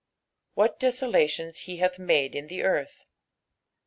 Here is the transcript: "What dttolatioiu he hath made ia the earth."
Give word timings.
"What 0.55 0.79
dttolatioiu 0.79 1.55
he 1.59 1.77
hath 1.77 1.99
made 1.99 2.33
ia 2.33 2.41
the 2.47 2.63
earth." 2.63 3.05